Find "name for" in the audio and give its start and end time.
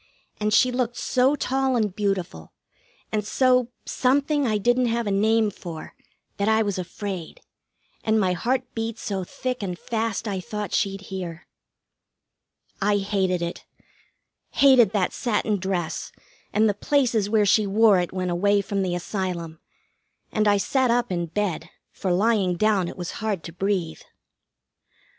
5.11-5.93